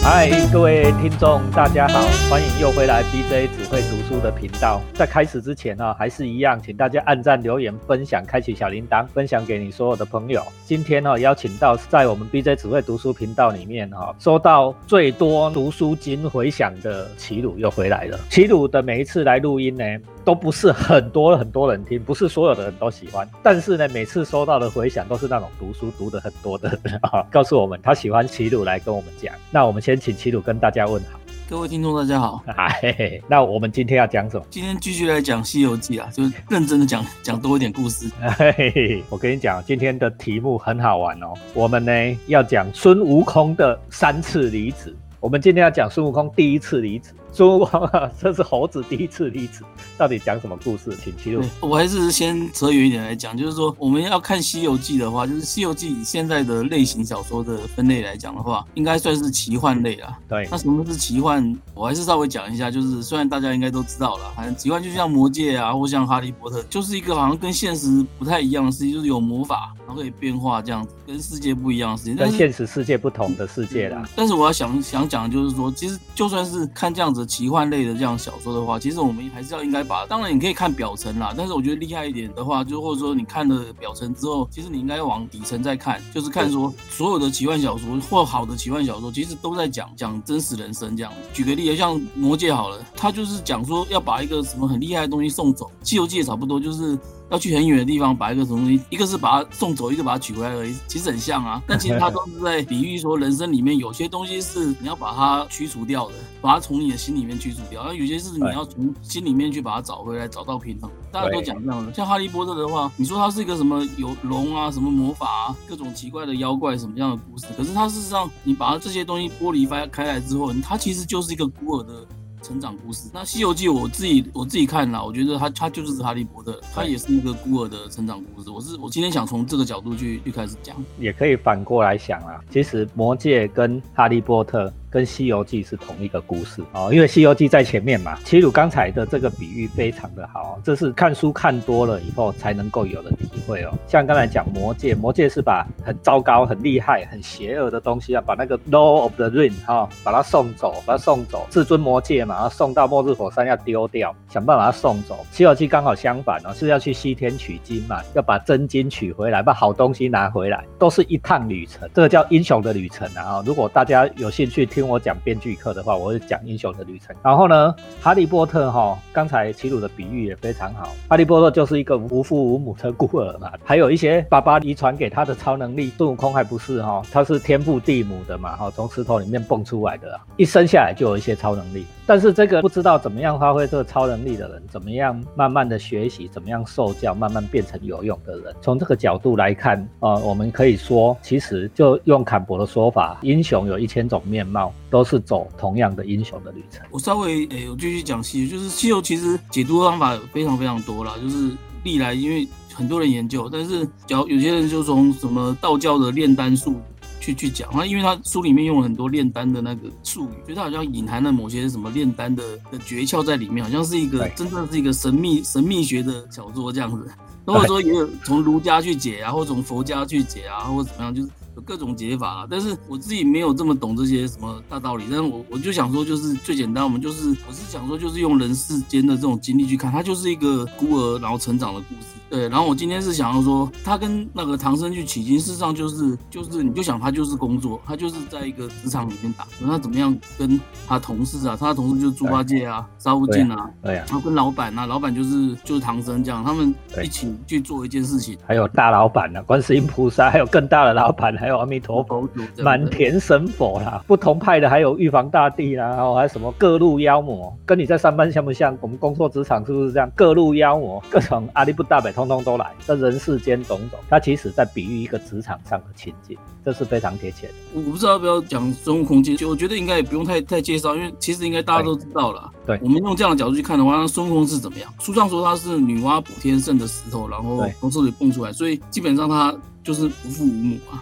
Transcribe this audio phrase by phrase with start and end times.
[0.00, 2.00] 嗨，各位听众，大家好，
[2.30, 4.80] 欢迎又回来 BJ 只会读书的频道。
[4.94, 10.42] 在开始之前呢，还是一样，请大家按赞、留言、分享、开启小铃铛，分享给你所有的朋友。
[10.64, 18.18] 今天呢，邀请到在我们 BJ 只会读书频道里面哈，收到最多读书金回响的齐鲁又回来了。
[18.30, 19.84] 齐鲁的每一次来录音呢，
[20.28, 29.34] 都不是很多很多人听，不是所有的人都喜欢，但是呢，每次收到的回响都是那种读书读的很多的人啊，告诉我们他喜欢齐鲁来跟我们讲。
[29.50, 31.18] 那我们先请齐鲁跟大家问好。
[31.48, 32.44] 各位听众，大家好。
[32.46, 34.44] 嗨，那我们今天要讲什么？
[34.50, 38.10] 今天继续来讲《西游记》啊，就是认真的讲讲多一点故事。
[38.20, 41.32] 嘿我跟你讲，今天的题目很好玩哦。
[41.54, 44.94] 我们呢要讲孙悟空的三次离子。
[45.20, 47.14] 我们今天要讲孙悟空第一次离子。
[47.32, 49.62] 孙悟空啊，这是猴子第一次离职，
[49.96, 50.96] 到底讲什么故事？
[51.02, 51.44] 请记录。
[51.60, 60.18] 我还是先扯远一点来讲，就是说我们要看《西游记》的话，就是《西游记》以现在的类型小说的分类来讲的话，应该算是奇幻类啊。
[60.28, 60.48] 对。
[60.50, 61.56] 那什么是奇幻？
[61.74, 74.02] 我还是稍微讲一下，就是虽然大家应该都知道了，反正奇幻就像《魔戒》啊，或像《哈利波特》，就是一个好像跟现实不太一样的事情，就是有魔法，然后可以变化这样子，跟世界不一样的事情，跟现实世界不同的世界啦。
[74.16, 77.98] 但是我要想想讲的就是说，其实就算是看这样子奇幻类的。
[77.98, 91.12] 这样小说的话，其实我们还是要应该把，当然你可以看表层啦，但是我觉得厉害一点的话，就或者说你看了表层之后，其实你应该往底层再看，就是看说所有的奇幻小说或好的奇幻小说，其实都在讲讲真实人生这样。
[91.32, 96.96] 举个例子，像魔戒好了，它就是讲说要把一个什么很厉害的东西送走，西游记也差不多，就是。
[97.30, 101.62] 要去很远的地方把一个什么东西，一个是把它送走，一个把它取回来而已，其实很像啊。
[101.66, 110.90] 但其实它都是在比喻说，人生里面有些东西是你要把它驱除掉的，把它从你的心里面驱除掉；，而有些是你要从心里面去把它找回来，找到平衡。
[111.12, 111.92] 大家都讲这样的。
[111.92, 117.46] 像哈利波特的话，你说它是一个什么有龙啊，什么魔法啊，各种奇怪的妖怪什么样的故事？
[117.56, 122.06] 可是它事实上，你把它这些东西剥离开开来之后，它其实就是一个孤儿的。
[122.48, 123.10] 成长故事。
[123.12, 128.48] 那《西游记》我自己我自己看了，我觉得它它就是哈利波特，它也是一个孤儿的成长故事。
[128.48, 132.40] 我是我今天想从这个角度去去开始讲，也可以反过来想啊。
[132.50, 134.66] 其实《魔戒》跟《哈利波特》。
[134.90, 138.18] 跟《西游记》是同一个故事哦，因为《西游记》在前面嘛。
[138.24, 143.72] 齐鲁刚才的这个比喻非常的好，这是看书看多了以后才能够有的体会哦。
[143.86, 155.26] 像刚才讲《魔界》，《魔界》是把很糟糕、很厉害、很邪恶的东西啊，把那个 Law of the Ring 哈，把它送走，把它送走，至尊魔界嘛，然后送到末日火山要丢掉，想办法送走。
[155.36, 163.42] 《西游记》刚好相反哦，是要去西天取经嘛，要把真经取回来，把好东西拿回来，都是一趟旅程，这个叫英雄的旅程啊。
[163.44, 164.68] 如果大家有兴趣。
[164.68, 167.16] 听我讲编剧课的话，我会讲英雄的旅程。
[167.22, 170.90] 然后呢，哈利波特哈，刚才齐鲁的比喻也非常好。
[171.08, 175.90] 哈利波特就是一个无父无母的孤儿嘛，还有一些爸爸遗传给他的超能力。
[175.96, 181.86] 孙悟空还不是哈，他是天父地母的嘛，哈，从石头里面蹦出来的，一生下来就有一些超能力。
[182.08, 188.54] 但是这个不知道怎么样发挥这个超能力的人，怎么样慢慢的学习，怎么样受教，慢慢变成有用的人。
[188.62, 194.72] 从这个角度来看，呃，我们可以说，其实就用坎伯的说法，英雄有一千种面貌。
[194.90, 196.82] 都是走同样的英雄的旅程。
[196.90, 201.50] 我稍微诶，我继续讲西游，就是西游其实解读方法非常非常多了，就是
[201.84, 206.76] 历来因为很多人研究，但是讲有些人就从什么道教的炼丹术
[207.20, 217.10] 去去讲，那因为他书里面用了很多炼丹的那个术语，所以他好像隐含了某些什么炼丹的的诀窍在里面，好像是一个真正是一个神秘神秘学的小说这样子。
[217.46, 221.28] 或者说也有从儒家去解啊，或从佛家去解啊，或者怎么样，就是。
[221.60, 225.04] 各种解法，但是我自己没有这么懂这些什么大道理。
[225.10, 232.18] 但是我我就想说，就是最简单，我们就是我是想说，就是用人世间的这种经历去看，它就是一个孤儿然后成长的故事。
[232.30, 248.36] 对，然后我今天是想要说，他跟那个唐僧去取经，事实上就是就是你就想他就是工作，他就是在一个职场里面打，他怎么样跟他同事啊，他的同事就是猪八戒啊、沙悟净啊，对啊，然后跟老板啊，老板就是就是唐僧这样，他们一起去做一件事情。
[248.46, 252.28] 还有大老板呢，观世音菩萨，还有更大的老板，还有阿弥陀佛、
[252.58, 258.76] 满田神佛啦，不同派的还有玉皇大帝啦，然后还有什么各路妖魔，跟你在上班像不像？
[258.80, 260.10] 我们工作职场是不是这样？
[260.14, 262.12] 各路妖魔，各种阿里不大北。
[262.18, 267.52] 通通都来，这人世间种种，他其实在比喻一个职场上的情景，这是非常贴切的。
[267.74, 272.50] 我不知道要不要讲孙悟空，其实我觉得应该也不用太太介绍，因为其实应该大家都知道了。
[272.66, 274.92] 对，我们用这样的角度去看的话，那孙悟空是怎么样？
[274.98, 279.54] 书上说他是女娲补天剩的石头，然后从这里蹦出来，所以基本上他
[279.84, 280.98] 就是无父无母啊。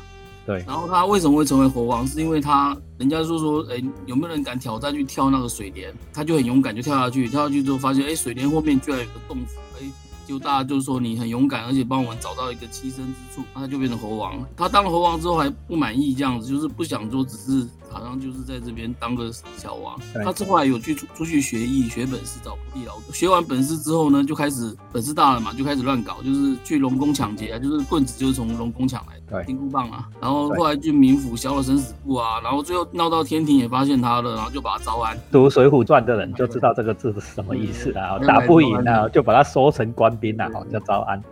[0.47, 2.07] 对，然后他为什么会成为猴王？
[2.07, 5.93] 是因为他人家说说，哎，有没有人敢挑战去跳那个水帘？
[6.15, 10.06] 他就很勇敢，就跳下去，跳下去之后发现，哎，水帘后面居然有个洞府，哎。
[10.27, 14.47] 就大家就说你很勇敢，而且帮我们找到一个栖身之处，他就变成猴王了。
[14.57, 17.67] 他当了猴王之后还不满意这样子，就是不想说只是。
[17.89, 19.99] 好像就是在这边当个小王。
[20.23, 23.01] 他之后来有去出出去学艺，学本事，找地老。
[23.11, 29.43] 学完本事之后呢，就开始本事大了嘛，就开始乱搞，就是去龙宫抢劫啊，就是棍子就是从龙宫抢来的。
[29.45, 35.17] 金箍棒啊，然后后来去冥府削了生死簿啊，然后最后闹到天庭也发现他了，然后就把他招安。
[35.33, 41.23] 读《水浒传》的人就知道这个字是什么意思啊，嗯打不赢啊，就把他收成官兵啊，好叫招安。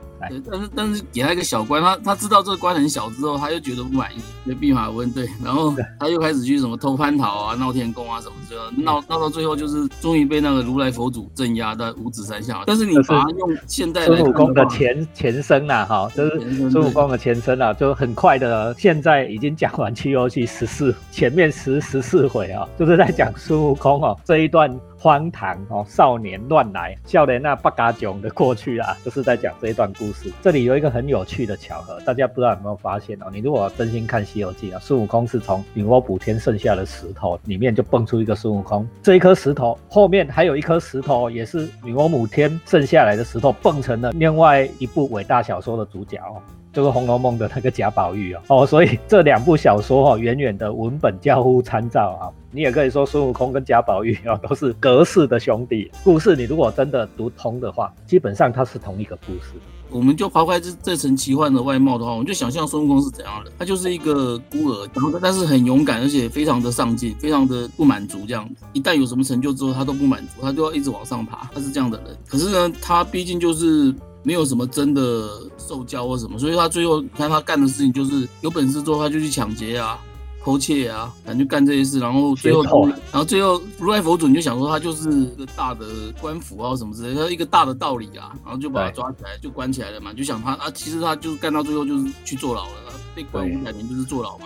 [0.50, 12.62] 但是但是给他一个小官，他他知道这个官很小之后，他又觉得不满意，就弼马温对，然后他又开始去什么偷蟠桃啊、闹天宫啊什么之闹闹到最后就是终于被那个如来佛祖镇压在五指山下。
[12.66, 30.32] 但是你就是把它用现代来孙悟空的前前身呐，哈，就是孙悟空的前身啊，就很快的，现在已经讲完《西游记》十四前面十十四回啊，就是在讲孙悟空哦这一段荒唐哦少年乱来笑年那八嘎囧的过去啊， 就是在讲这一段故事。
[30.40, 33.26] 这里有一个很有趣的巧合，大家不知道有没有发现哦？
[33.30, 46.40] 你如果真心看《西游记》啊，孙悟空是从女娲补天剩下的石头里面就蹦出一个孙悟空，这一颗石头后面还有一颗石头，也是女娲补天剩下来的石头，蹦成了另外一部伟大小说的主角哦。
[46.74, 52.28] 就是《红楼梦》的那个贾宝玉哦，哦，所以这两部小说哦，远远的文本交互参照啊。
[52.50, 55.90] 你也可以说孙悟空跟贾宝玉哦都是隔世的兄弟。
[56.02, 59.54] 故事你如果真的读通的话，基本上它是同一个故事。
[59.90, 63.52] 我们就抛开这这层奇幻的外貌的话，我们就想象孙悟空是怎样的。
[63.56, 68.48] 他就是一个孤儿，然后但是很勇敢，而且非常的上进，非常的不满足这样。
[68.72, 71.48] 一旦有什么成就之后，他都不满足，他就要一直往上爬。
[71.54, 72.16] 他是这样的人。
[72.28, 73.94] 可是呢，他毕竟就是
[74.24, 79.96] 没有什么真的受教或什么，所以他最后你看他干的事情就是有本事之后他就去抢劫啊。
[80.44, 85.86] 偷窃啊，反正就干这些事，然后最后，然后最后如来佛祖你就想说他就是一个大的
[86.20, 94.44] 官府啊什么之类，他一个大的道理啊，然后就把他抓起来就关起来了嘛，就想他啊，其实他就干到最后就是去坐牢了，被关对五百年就是坐牢嘛。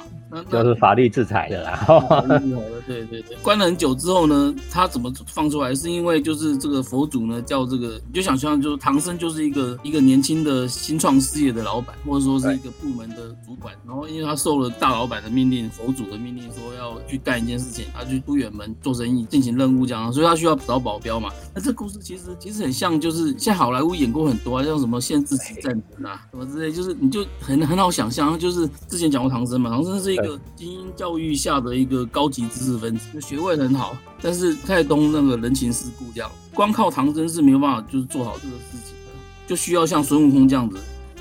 [0.50, 1.84] 就是法律制裁的啦。
[2.86, 5.74] 对对对，关了很久之后呢，他怎么放出来？
[5.74, 13.74] 是因为就是这个佛祖呢叫这个，你就想象就是唐僧就是一个一个年轻的新创事业的老板，或者说是一个部门的主管。
[13.86, 21.30] 然后因为他受了大老板的命令，佛祖的命令说要去干一件事情，他去出远门做生意，进行任务这样，所以他需要找保镖嘛。
[21.54, 39.12] 那这故事其实其实很像，就是现在好莱坞演过很多啊，像什么限制级战争啊什么之类，就是你就很很好想象，就是之前讲过唐僧嘛，唐僧是一个精英教育下的一个高级知识分子，就学问很好，但是太懂那个人情世故这样，光靠唐僧是没有办法就是做好这个事情的，
[39.46, 40.78] 就需要像孙悟空这样子，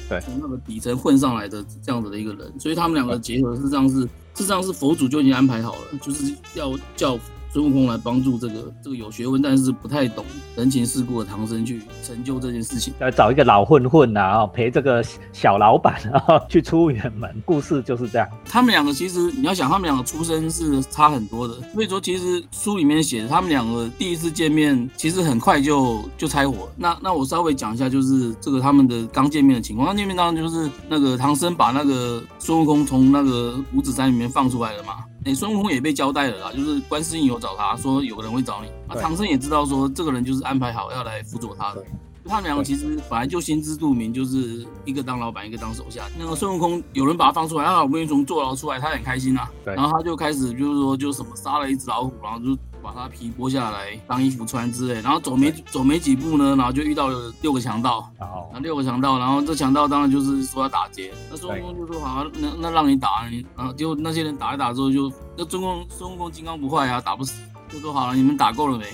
[0.09, 0.19] 对。
[0.21, 4.09] 从那个底层混上来的这样子的一个人，所以他们两个结合事实上是事
[4.43, 7.17] 实上是佛祖就已经安排好了，就是要叫
[7.57, 10.23] 孙悟空来帮助这个这个有学问但是不太懂
[10.55, 12.93] 人情世故的唐僧去成就这件事情。
[13.01, 18.29] 要找一个老混混啊，哦陪这个小老板啊去出远门，故事就是这样。
[18.45, 26.69] 他们两个其实你要想，他们两个出身是差很多的，所以说其实书里面写的，他们两个第一次见面，其实很快就就拆伙。
[26.75, 29.87] 那那我稍微讲一下，就是这个他们的刚见面的情况。
[29.87, 34.97] 刚见面当然就是那个唐僧把那个孙悟空从那个五指山里面放出来了嘛。
[35.27, 41.83] 哎，孙悟空也被交代了啦，就是观世音有找他说有个人会找你，啊，唐僧也知道说这个人就是安排好要来辅佐他的。
[42.29, 46.03] 他们两个其实本来就心知肚明，就是一个当老板，一个当手下。
[46.19, 49.49] 那个孙悟空有人把他放出来，他好不容易从坐牢出来，他很开心啊。
[49.63, 55.01] 然后他就开始就是说，就什么杀了一只老虎，然后就把他皮剥下来当衣服穿之类。
[55.01, 58.09] 然后走没走没几步呢，然后就遇到了六个强盗。
[58.17, 68.85] 然后六个强盗，然后这强盗当然就是说要打劫，那孙悟空就说好、啊，那那让你打，你然后结果那些人打一打之后就，那孙悟空孙悟空金刚不坏啊，打不死，就说好了，你们打够了没？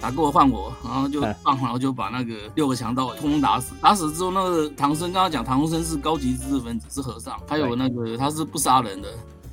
[0.00, 3.72] 打够了换我，然后就哎放，然后就把那个六个强盗通通打死。
[3.80, 9.08] 打死之后，那个唐僧刚刚讲，唐僧是高级知识分子，是和尚，还有那个他是不杀人的，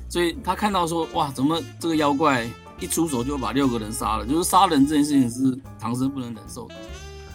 [0.08, 2.50] 所以他看到说哇，怎么这个妖怪
[2.80, 6.74] 一出手就把六个人杀了，就是杀人这件事情是唐僧不能忍受的。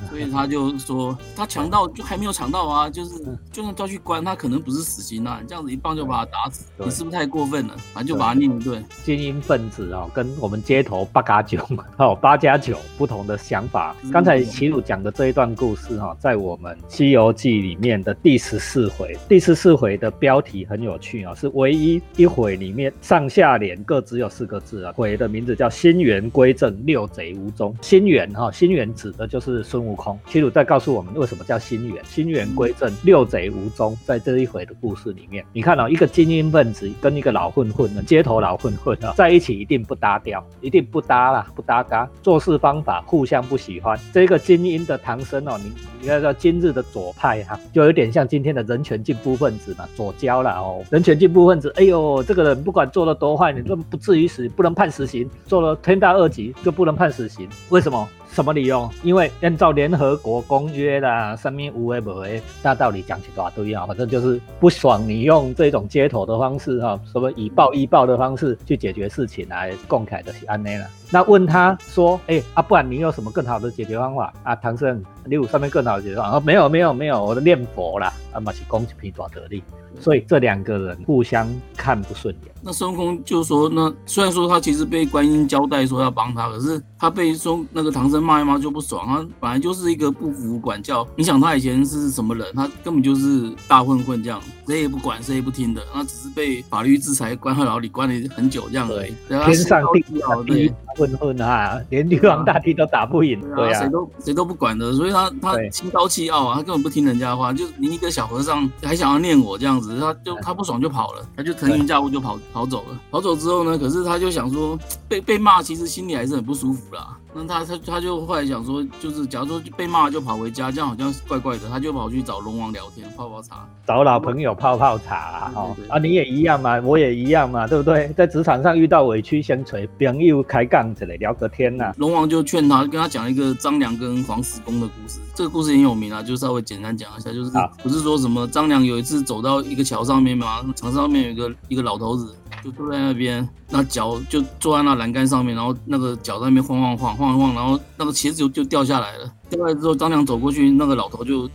[0.09, 7.75] 所以他就说，他强盗就还没有抢到啊，就是就算抓去关，他可能不是死刑啊，你这样子一棒就把他打死，你是不是太过分了？
[7.93, 8.83] 反正就把他念一顿。
[9.03, 11.59] 精英分子哦，跟我们街头八嘎九
[11.97, 13.95] 哦八加九不同的想法。
[14.11, 27.75] 刚才齐鲁讲的这一段故事哈、哦，在我们《西游记》里面的第十四回，第十四回的标题很有趣啊、哦，是唯一一回里面上下联各只有四个字啊，回的名字叫“心猿归正，六贼无踪”。
[27.81, 30.19] 心猿哈，心猿指的就是孙悟空。
[30.27, 33.95] 齐鲁在告诉我们为什么叫心猿，心猿归正，六贼无踪。
[34.03, 43.99] 在这一回的故事里面，你看哦，一个精英分子跟一个老混混呢，街头老混混啊，在一起一定不搭调，一定不搭啦，不搭嘎，做事方法互相不喜欢。
[44.11, 58.07] 这个精英的唐僧哦，你你看说今日的左派哈，就有点像今天的人权进步分子嘛，左交了哦，人权进步分子，哎呦，这个人不管做了多坏，你都不至于死，不能判死刑，做了天大恶极就不能判死刑，为什么？
[58.35, 58.91] 什么理由？
[59.01, 70.85] 因为按照联合国公约啦，上面无为不为，大道理讲起来都一样，反正就是不爽你用这种街头的方式哈，什么以暴易暴的方式去解决事情来共凯的安内了。
[71.09, 74.53] 那问他说，哎啊，不然你有什么更好的解决方法啊？
[74.53, 76.37] 唐僧，你有上面更好的解决方法？
[76.41, 79.63] 没有没有没有，我的念佛啦，啊嘛是恭喜皮多得力。
[79.99, 82.51] 所以这两个人互相看不顺眼。
[82.61, 89.05] 那孙悟空就说，那虽然说他其实被观音交代说要帮他，可是他被孙那个唐僧骂一骂就不爽。
[89.05, 92.47] 他本来就是一个不服管教，你想他以前是什么人？
[92.55, 95.81] 他根本就是大混混这样，谁也不管，谁也不听的。
[95.93, 99.13] 他只是被法律制裁，关在牢里关了很久这样而已。
[99.27, 104.93] 天上地下第一混混啊，连玉皇大帝都打不赢，对啊，谁都谁都不管的。
[104.93, 112.99] 所以他他心高气傲啊，他根本不听人家的话，就你一个小和尚还想要念我这样子，他就他不爽就跑了，他就腾云驾雾就跑跑走了。
[113.11, 117.17] 跑走之后呢，可是他就想说被被骂，其实心里还是很不舒服啦。
[117.37, 128.07] 那他他他就后来想说，就是假如说被骂就跑回家，这样好像怪怪的，他就跑去找龙王聊天泡泡茶，找老朋友泡泡茶哦啊，你也一样嘛，我也一样嘛，对不对？
[128.15, 131.93] 在职场上遇到委屈先锤，朋友开杠之类聊个天呐。
[131.97, 135.19] 龙王就劝他，跟他讲一个张良跟黄石公的故事。
[135.33, 137.51] 这个故事很有名啊，就稍微简单讲一下，就是
[137.83, 149.31] 不是说什么张良有一次走到一个桥上面嘛，桥上面有一个一个老头子就坐在那边，那脚就坐在那栏杆上面，然后那个脚在那边晃晃晃晃晃一晃，然后那个鞋子就就掉下来了。
[149.49, 151.49] 掉下来之后，张良走过去，那个老头就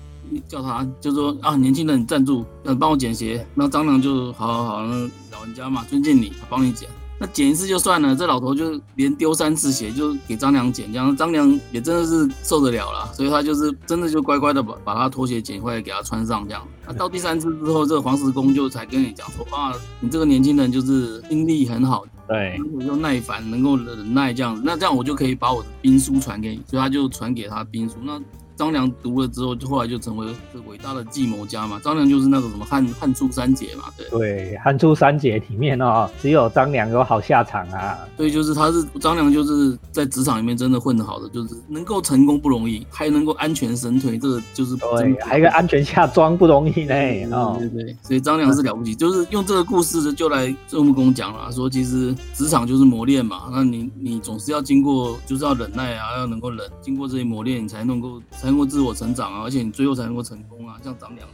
[0.48, 3.46] 叫他，就说啊，年轻人你站住，呃，帮我捡鞋。
[3.54, 4.94] 那张良就好好好，那
[5.32, 6.88] 老人家嘛，尊敬你，帮你捡。
[7.22, 16.66] 那捡一次就算了，这老头就连丢三次鞋，就给张良捡，这样张良也真的是受得了了，所以他就是真的就乖乖的把把他拖鞋捡回来给他穿上，这样。
[16.86, 22.56] 那到第三次之后，这个黄石公就才跟你讲说啊，你这个年轻人就是心力很好，对，
[22.86, 27.96] 又耐烦，能够忍耐这样，那这样我就可以把我的兵书传给你，所以他就传给他兵书。
[28.04, 28.22] 那
[28.60, 31.80] 张良读了之后，就后来就成为这伟大的计谋家嘛。
[31.82, 34.06] 张良就是那个什么汉汉初三杰嘛，对。
[34.10, 37.98] 对，汉初三杰里面哦，只有张良有好下场啊。
[38.18, 46.94] 所以就是他是张良，就是在职场里面真的混得好的，就是能够成功不容易，还能够安全神退，这个就是对，还有个安全下装不容易呢。
[47.34, 47.96] 哦，对对。
[48.02, 53.44] 所以张良是了不起，就是用这个故事就来孙悟空讲了，说其实职场就是磨练嘛。
[53.50, 58.49] 那你你总是要经过，就是要忍耐啊，要能够忍，经过这些磨练，你才能够才。
[58.50, 61.26] 能够自我成长啊，而且你最后才能够成功啊，像张良。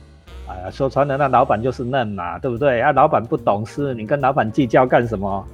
[0.49, 2.80] 哎呀，说穿了，那老板就是嫩嘛，对不对？
[2.80, 5.44] 啊，老板不懂事，你跟老板计较干什么？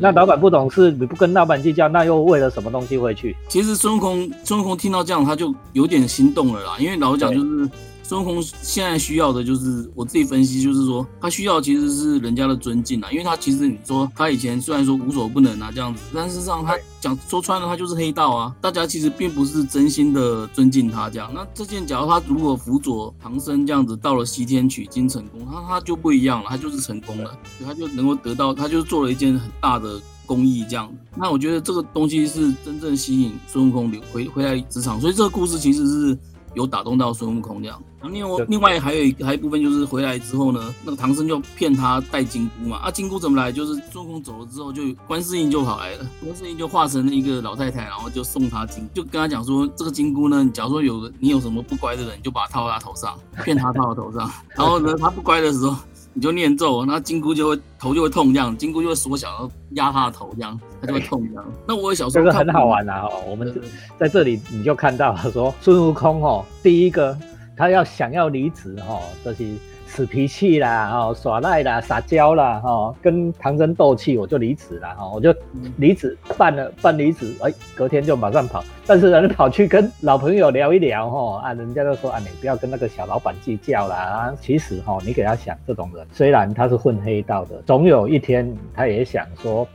[0.00, 3.36] 那老板不懂事，你不跟老板计较，那又为了什么东西回去？
[3.48, 7.70] 其实孙悟空，孙悟空听到这样，他就有点心动了啦，因为老实讲就是。
[8.10, 21.30] 孙悟空现在需要的就是我自己分析，就是说他需要其实是人家的尊敬啊，因为他其实你说他以前虽然说无所不能啊这样子，但事实上他讲说穿了他就是黑道啊，大家其实并不是真心的尊敬他这样。
[21.32, 27.30] 那这件假如他如果辅佐唐僧这样子到了西天取经成功，他他就不一样了，他就是成功了，
[27.64, 30.92] 他就能够得到，他就做了一件很大的公益这样。
[31.16, 36.18] 那我觉得这个东西是真正吸引孙悟空留回回来职场，所以这个故事其实是。
[36.54, 43.52] 有打动到孙悟空这样，然后另外另外还有一还有一部分就是回来之后呢，那个唐僧就骗他带金箍嘛，啊金箍怎么来？
[43.52, 55.76] 就是孙悟空走了之后，就观世音就跑来了，观世音就化成了一个老太太，然后就送他金，就跟他讲说，这个金箍呢，假如说有你有什么不乖的人，你就把它套到他头上，骗他套到头上，然后呢他不乖的时候。
[56.12, 61.44] 你就念咒，那金箍就会头就会痛，这样金箍就会缩小，然后压他的头，这样他就会痛，这样。
[61.66, 63.02] 那我小时候这个很好玩啊！
[63.02, 63.54] 哦，我们
[63.98, 67.16] 在这里你就看到说孙悟空哦，第一个
[67.56, 69.46] 他要想要离职哦，这些。
[69.90, 75.34] 死脾气啦，哦，耍赖啦，撒娇啦，哦，跟唐僧斗气，我就离职了，哈，我就
[75.78, 89.66] 离职办了办离职，哎，隔天就马上跑，但是人跑去跟老朋友聊一聊，哈，啊，人家就说啊，你不要跟那个小老板计较啦，啊，其实哈，你给他想，这种人虽然他是混黑道的，总有一天他也想说。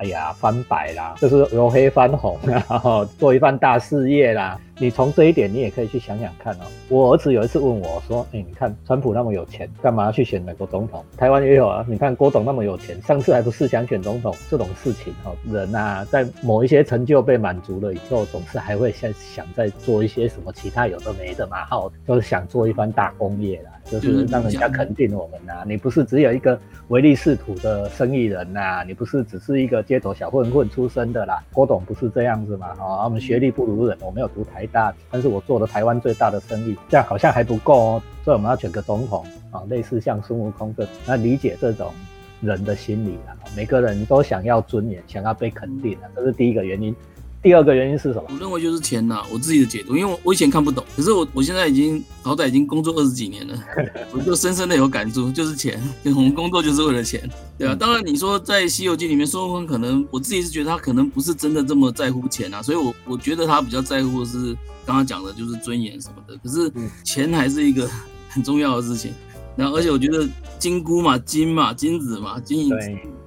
[0.00, 4.58] 哎呀翻白啦，就是由黑翻红，然 后做一番大事业啦。
[4.78, 6.64] 你从这一点，你也可以去想想看哦。
[6.88, 11.04] 我儿子有一次问我说：“哎，你看川普那么有钱，干嘛去选美国总统？
[11.18, 11.84] 台湾也有啊。
[11.86, 14.34] 你看郭董那么有钱，上次还不是想选总统？
[14.48, 21.62] 这种事情哦，人呐，在某一些成就被满足了以后，总是还会想想再做一些什么其他有的没的嘛。
[21.66, 25.64] 好，就是想做一番大工业啦，就是让人家肯定我们呐。
[25.66, 31.42] 你不是只有一个唯利是图的生意人呐，你不是只是一个街头小混混出身的啦。
[31.52, 32.68] 郭董不是这样子嘛？
[32.78, 34.66] 哦，我们学历不如人，我没有读台。
[34.72, 41.92] 大，但是我做了台湾最大的生意，这样好像还不够哦，所以我们要选个总统啊，类似像孙悟空的，那理解这种
[42.40, 46.94] 人的心理啊，每个人都想要尊严，想要被肯定啊，这是第一个原因。
[47.42, 48.24] 第二个原因是什么？
[48.28, 53.58] 我认为就是钱呐，我自己的解读，因为我我以前看不懂，可是我我现在已经好歹已经工作二十几年了，
[54.12, 57.74] 我就深深的有感触，就是钱，我们工作就是为了钱，对啊。
[57.74, 64.54] 当然你说在《西游记》里面，孙悟空可能我自己是觉得他可能不是真的这么在乎钱啊，所以我我觉得他比较在乎的是
[64.84, 66.70] 刚刚讲的就是尊严什么的，可是
[67.04, 67.88] 钱还是一个
[68.28, 69.14] 很重要的事情。
[69.60, 70.26] 然后，而且我觉得
[70.58, 72.70] 金箍嘛，金嘛，金子嘛，金银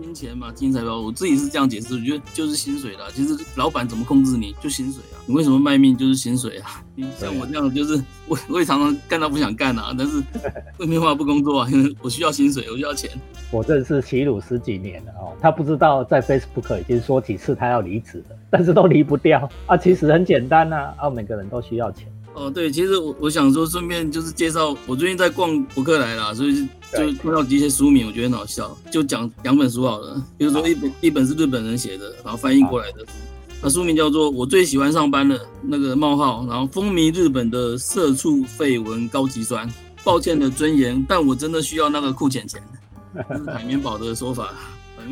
[0.01, 3.01] 金钱嘛，金财宝，我自己是这样解释，我觉得就是薪水啦。
[3.13, 5.21] 其实老板怎么控制你，就薪水啊。
[5.27, 6.83] 你为什么卖命，就是薪水啊。
[6.95, 10.23] 你像我这样，就是我我也常常干到不想干啊，但是
[10.83, 13.11] 没办法不工作啊，因为我需要薪水，我需要钱。
[13.51, 19.77] 我认识齐鲁十几年了哦，他不知道在 Facebook 已经说几次他要离职了，但是都离不掉啊。
[19.77, 22.07] 其实很简单呐，啊，每个人都需要钱。
[22.35, 30.21] 哦，对，其实我我想说，顺便就是介绍，我最近在逛博客来啦，所以就看到一些书名，我觉得很好笑，就讲两本书好了。
[30.37, 33.11] 比如说一本一本是日本人写的，然后翻译过来的书，
[33.61, 39.69] 那书名叫做《我最喜欢上班了》，那个冒号，然后风靡日本的社畜绯闻高级酸，
[40.03, 42.61] 抱歉的尊严，但我真的需要那个酷钱钱，
[43.53, 44.49] 海绵宝的说法。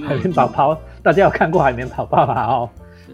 [0.07, 2.45] 海绵宝宝，大家有看过海绵宝宝吗？
[2.45, 2.69] 哦。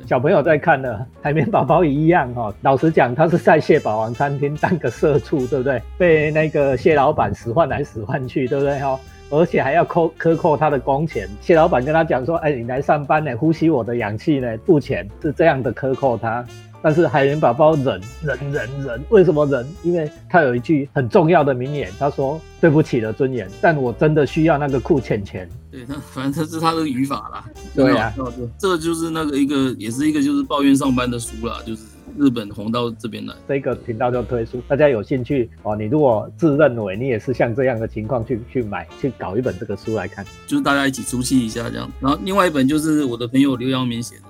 [0.06, 5.82] 小朋友在看的海绵宝宝一样哈，老实讲，他是在蟹堡王餐厅当个社畜，对不对？
[5.98, 9.00] 被那个蟹老板使唤来使唤去，对不对哈？
[9.30, 11.28] 而且还要扣克扣他的工钱。
[11.42, 16.46] 蟹老板跟他讲说：“哎，你来上班呢，呼吸我的氧气呢，付钱。”是这样的克扣他。
[16.82, 19.68] 但是海绵宝宝忍忍忍忍，为什么忍？
[19.84, 27.46] 因为他有一句很重要的名言，他说：“对不起的尊严，但我真的需要那个库钱钱。”对，他反正这是他的语法啦。
[27.76, 28.12] 对呀，
[28.58, 31.84] 这就是那个一个，也是一个就是抱怨上班的书啦，就是
[32.18, 35.76] 日本红到这边来，这个频道就推出，大家有兴趣哦。
[35.76, 41.88] 你如果自认为你也是像这样的情况，去去买去搞一本这个书来看，就是大家一起出气一下这样。
[42.00, 44.22] 然后另外一本就是我的朋友刘阳明写的。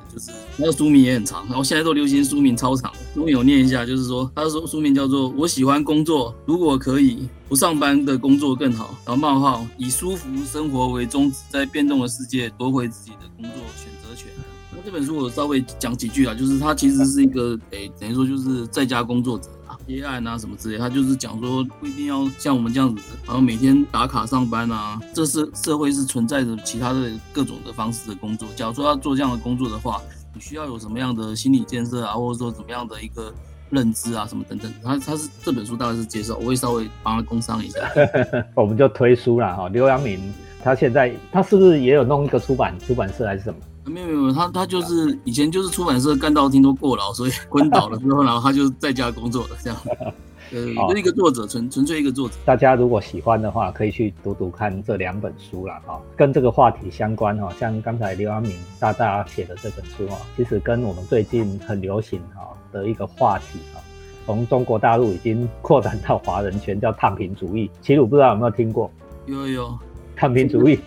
[0.57, 2.91] 那个书名也很长，然后现在都流行书名超长。
[3.13, 8.85] 书名我念一下，就是说，他说书名叫做《我喜欢工作，如果可以不上班的工作更好》。
[9.07, 14.27] 然后冒号以舒服生活为宗旨，在变动的世界夺回自己的工作选择权。
[14.71, 20.77] 那这本书我稍微讲几句啊，就是他其实是一个诶，等于说就是在家工作者啊，接案啊什么之类。
[20.77, 24.99] 他就是讲说，不一定要像我们这样子，然后每天打卡上班啊。
[25.13, 28.47] 这是社会是存在着其他的各种的方式的工作。
[28.55, 30.01] 假如说要做这样的工作的话，
[30.33, 33.33] 你需要有什么样的心理建设啊，或者说怎么样的一个
[33.69, 34.71] 认知啊，什么等等。
[34.83, 37.79] 他他是这本书大概是介绍，我会稍微帮他工商一下。
[38.55, 39.69] 我们就推书了哈。
[39.69, 40.19] 刘阳明
[40.63, 43.59] 他现在他是不是也有弄一个出版出版社还是什么？
[43.89, 49.79] 没有没有，他他就是以前就是出版社干到听说过劳，所以 昏倒了之后，然后他就在家工作了这样。
[50.49, 52.35] 呃，就一个作者，纯纯粹一个作者。
[52.45, 56.01] 大家如果喜欢的话，可以去读读看这两本书啦哈。
[56.15, 63.81] 跟这个话题相关哈，像刚才刘安明大大写的这本书哈，其实跟我们最近很流行哈的一个话题哈，
[64.25, 67.69] 从中国大陆已经扩展到华人圈，叫躺平主义。
[67.81, 68.89] 齐鲁不知道有没有听过？
[69.25, 69.77] 有有，
[70.15, 70.79] 躺平主义。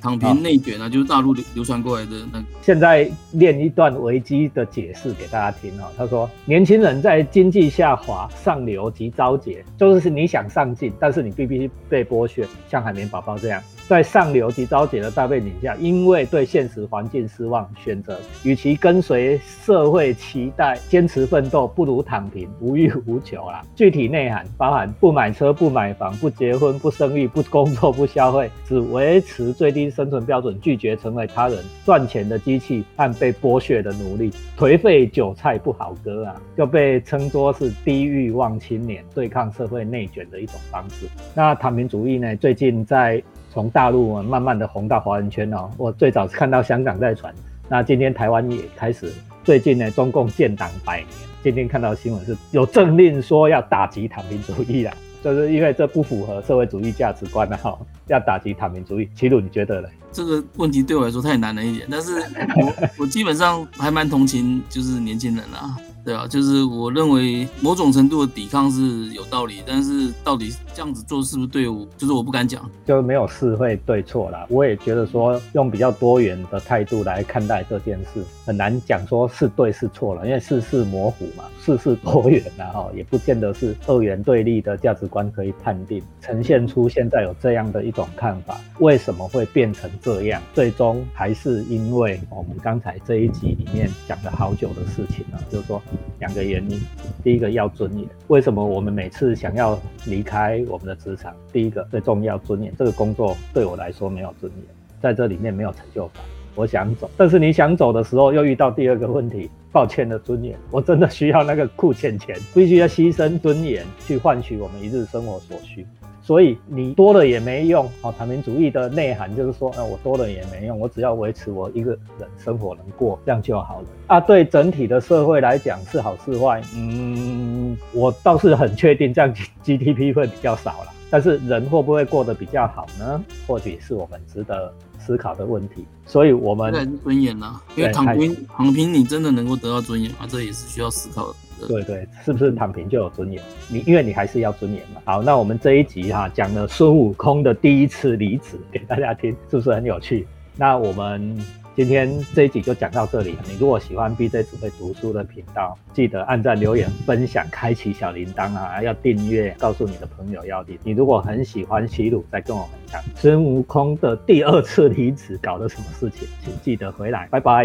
[0.00, 2.42] 躺平内卷啊，就是大陆流流传过来的那。
[2.62, 5.90] 现在练一段危机的解释给大家听哈。
[5.96, 13.62] 他说，年轻人在经济下滑、上流及招劫，就是你想上进，但是你必须被剥削，像海绵宝宝这样。
[13.90, 23.66] 在上流及招解的大背景下，因为对现实环境失望，选择与其跟随社会期待坚持奋斗，不如躺平无欲无求啦。
[23.74, 34.30] 具体内涵包含不买车、不买房、不结婚、不生育、不工作、不消费，只维持最低生存标准，拒绝成为他人赚钱的机器和被剥削的奴隶。
[34.56, 41.08] 颓废韭菜不好割啊，就被称作是低欲望青年对抗社会内卷的一种方式。
[41.34, 42.36] 那躺平主义呢？
[42.36, 43.20] 最近在
[43.52, 47.34] 从大陆慢慢的红到华人圈哦，我最早是看到香港在传，
[47.68, 51.08] 那今天台湾也开始，最近呢中共建党百年，
[51.42, 57.58] 今天看到新闻是有政令说要打击躺平主义了， 就是因为这不符合社会主义价值观啊，
[58.06, 59.08] 要打击躺平主义。
[59.14, 59.88] 齐鲁，你觉得呢？
[60.12, 62.20] 这个问题对我来说太难了一点，但是
[62.56, 65.76] 我我基本上还蛮同情就是年轻人啦。
[66.04, 74.46] 对啊，就是我认为某种程度的抵抗是有道理，但是到底这样子做是不是对我，就是我不敢讲，就没有是非对错啦。
[74.48, 90.42] 我也觉得说用比较多元的态度来看待这件事，很难讲说是对是错了，因为事事模糊嘛，事事多元然后也不见得是二元对立的价值观可以判定，呈现出现在有这样的一种看法，为什么会变成这样？
[90.54, 95.80] 最终还是因为我们刚才这一集里面讲了好久的事情呢，就是说。
[96.18, 96.80] 两个原因，
[97.22, 98.06] 第一个要尊严。
[98.28, 101.34] 为什么我们每次想要离开我们的职场？
[101.52, 104.64] 第一个最重要尊严，这个工作对我来说没有尊严，
[105.00, 106.22] 在这里面没有成就感，
[106.54, 107.10] 我想走。
[107.16, 115.86] 但是你想走的时候，又遇到第二个问题，抱歉的尊严，我真的需要那个库钱钱，必须要牺牲尊严去换取我们一日生活所需。
[116.30, 121.90] 所以你多了也没用，好，躺平主义的内涵就是说，呃，我多了也没用，我只要维持我一个
[122.20, 123.88] 人生活能过，这样就好了。
[124.06, 126.62] 啊，对整体的社会来讲是好是坏？
[126.76, 133.20] 嗯，我倒是很确定这样 GDP 会比较少了，但是人会不会过得比较好呢？
[133.48, 135.84] 或许是我们值得思考的问题。
[136.06, 137.60] 所以，我们尊严呢？
[137.74, 140.18] 因为躺平，躺平你真的能够得到尊严吗？
[140.28, 141.34] 这也是需要思考的。
[141.66, 143.42] 对对，是不是躺平就有尊严？
[143.68, 145.00] 你因为你还是要尊严嘛。
[145.04, 150.26] 好，那我们这一集哈讲了孙悟空的第一次离职给大家听，是不是很有趣？
[150.56, 151.38] 那我们。
[151.76, 153.36] 今天这一集就讲到这里。
[153.48, 158.82] 你如果喜欢 BJ 只会读书的频道，记得按赞、留言、分享、开启小铃铛啊！
[158.82, 160.76] 要订阅，告诉你的朋友要订。
[160.82, 167.28] 你如果很喜欢齐鲁，再跟我分享孙悟空的第二次离职搞了什么事情，请记得回来。
[167.30, 167.64] 拜拜。